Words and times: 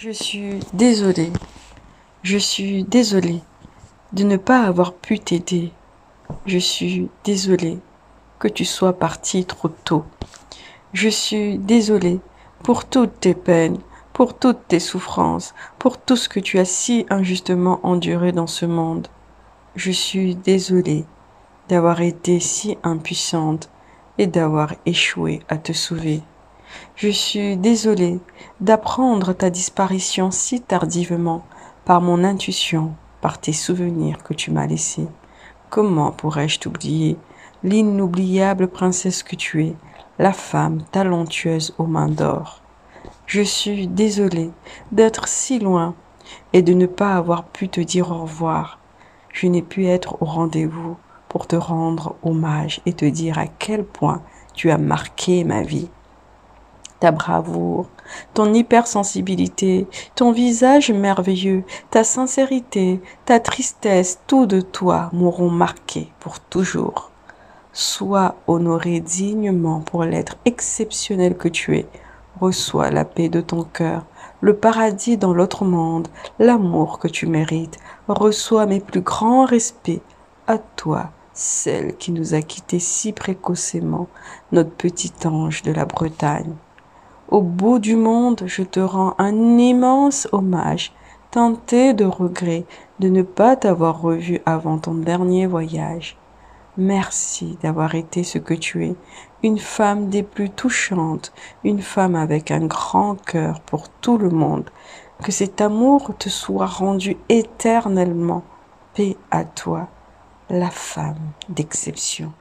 Je 0.00 0.12
suis 0.12 0.60
désolée, 0.74 1.32
je 2.22 2.38
suis 2.38 2.84
désolée 2.84 3.40
de 4.12 4.22
ne 4.22 4.36
pas 4.36 4.62
avoir 4.62 4.92
pu 4.92 5.18
t'aider. 5.18 5.72
Je 6.46 6.58
suis 6.58 7.08
désolée 7.24 7.78
que 8.38 8.46
tu 8.46 8.64
sois 8.64 8.92
parti 8.92 9.44
trop 9.44 9.66
tôt. 9.66 10.04
Je 10.92 11.08
suis 11.08 11.58
désolée 11.58 12.20
pour 12.62 12.84
toutes 12.84 13.18
tes 13.18 13.34
peines, 13.34 13.78
pour 14.12 14.38
toutes 14.38 14.68
tes 14.68 14.78
souffrances, 14.78 15.52
pour 15.80 15.98
tout 15.98 16.14
ce 16.14 16.28
que 16.28 16.38
tu 16.38 16.60
as 16.60 16.64
si 16.64 17.04
injustement 17.10 17.80
enduré 17.82 18.30
dans 18.30 18.46
ce 18.46 18.66
monde. 18.66 19.08
Je 19.74 19.90
suis 19.90 20.36
désolée 20.36 21.06
d'avoir 21.68 22.02
été 22.02 22.38
si 22.38 22.78
impuissante 22.84 23.68
et 24.16 24.28
d'avoir 24.28 24.76
échoué 24.86 25.40
à 25.48 25.56
te 25.56 25.72
sauver. 25.72 26.22
Je 26.96 27.08
suis 27.08 27.56
désolée 27.56 28.20
d'apprendre 28.60 29.32
ta 29.32 29.50
disparition 29.50 30.30
si 30.30 30.60
tardivement 30.60 31.44
par 31.84 32.00
mon 32.00 32.24
intuition, 32.24 32.94
par 33.20 33.40
tes 33.40 33.52
souvenirs 33.52 34.22
que 34.22 34.34
tu 34.34 34.50
m'as 34.50 34.66
laissés. 34.66 35.08
Comment 35.70 36.12
pourrais-je 36.12 36.58
t'oublier, 36.60 37.16
l'inoubliable 37.62 38.68
princesse 38.68 39.22
que 39.22 39.36
tu 39.36 39.64
es, 39.64 39.74
la 40.18 40.32
femme 40.32 40.82
talentueuse 40.90 41.74
aux 41.78 41.86
mains 41.86 42.08
d'or 42.08 42.62
Je 43.26 43.42
suis 43.42 43.86
désolée 43.86 44.50
d'être 44.92 45.28
si 45.28 45.58
loin 45.58 45.94
et 46.52 46.62
de 46.62 46.74
ne 46.74 46.86
pas 46.86 47.14
avoir 47.14 47.44
pu 47.44 47.68
te 47.68 47.80
dire 47.80 48.10
au 48.10 48.22
revoir. 48.22 48.78
Je 49.32 49.46
n'ai 49.46 49.62
pu 49.62 49.86
être 49.86 50.20
au 50.20 50.24
rendez-vous 50.24 50.96
pour 51.28 51.46
te 51.46 51.56
rendre 51.56 52.16
hommage 52.22 52.80
et 52.86 52.92
te 52.92 53.04
dire 53.04 53.38
à 53.38 53.46
quel 53.46 53.84
point 53.84 54.22
tu 54.54 54.70
as 54.70 54.78
marqué 54.78 55.44
ma 55.44 55.62
vie. 55.62 55.88
Ta 57.00 57.12
bravoure, 57.12 57.86
ton 58.34 58.52
hypersensibilité, 58.52 59.86
ton 60.16 60.32
visage 60.32 60.90
merveilleux, 60.90 61.62
ta 61.90 62.02
sincérité, 62.02 63.00
ta 63.24 63.38
tristesse, 63.38 64.18
tout 64.26 64.46
de 64.46 64.60
toi 64.60 65.08
m'auront 65.12 65.50
marqué 65.50 66.12
pour 66.18 66.40
toujours. 66.40 67.12
Sois 67.72 68.34
honoré 68.48 68.98
dignement 68.98 69.78
pour 69.80 70.02
l'être 70.02 70.36
exceptionnel 70.44 71.36
que 71.36 71.48
tu 71.48 71.76
es. 71.76 71.86
Reçois 72.40 72.90
la 72.90 73.04
paix 73.04 73.28
de 73.28 73.40
ton 73.40 73.62
cœur, 73.62 74.04
le 74.40 74.56
paradis 74.56 75.16
dans 75.16 75.32
l'autre 75.32 75.64
monde, 75.64 76.08
l'amour 76.40 76.98
que 76.98 77.08
tu 77.08 77.26
mérites. 77.26 77.78
Reçois 78.08 78.66
mes 78.66 78.80
plus 78.80 79.02
grands 79.02 79.44
respects 79.44 80.02
à 80.48 80.58
toi, 80.58 81.10
celle 81.32 81.96
qui 81.96 82.10
nous 82.10 82.34
a 82.34 82.42
quittés 82.42 82.80
si 82.80 83.12
précocement, 83.12 84.08
notre 84.50 84.70
petit 84.70 85.12
ange 85.24 85.62
de 85.62 85.72
la 85.72 85.84
Bretagne. 85.84 86.54
Au 87.28 87.42
bout 87.42 87.78
du 87.78 87.94
monde, 87.94 88.44
je 88.46 88.62
te 88.62 88.80
rends 88.80 89.14
un 89.18 89.58
immense 89.58 90.26
hommage, 90.32 90.94
tenté 91.30 91.92
de 91.92 92.06
regret 92.06 92.64
de 93.00 93.10
ne 93.10 93.20
pas 93.20 93.54
t'avoir 93.54 94.00
revu 94.00 94.40
avant 94.46 94.78
ton 94.78 94.94
dernier 94.94 95.46
voyage. 95.46 96.16
Merci 96.78 97.58
d'avoir 97.62 97.94
été 97.96 98.24
ce 98.24 98.38
que 98.38 98.54
tu 98.54 98.86
es, 98.86 98.96
une 99.42 99.58
femme 99.58 100.08
des 100.08 100.22
plus 100.22 100.48
touchantes, 100.48 101.34
une 101.64 101.82
femme 101.82 102.14
avec 102.14 102.50
un 102.50 102.64
grand 102.64 103.22
cœur 103.26 103.60
pour 103.60 103.90
tout 103.90 104.16
le 104.16 104.30
monde. 104.30 104.70
Que 105.22 105.32
cet 105.32 105.60
amour 105.60 106.12
te 106.18 106.30
soit 106.30 106.66
rendu 106.66 107.18
éternellement. 107.28 108.42
Paix 108.94 109.18
à 109.30 109.44
toi 109.44 109.88
la 110.48 110.70
femme 110.70 111.32
d'exception. 111.50 112.32